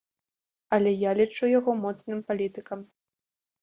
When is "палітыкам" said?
2.33-2.79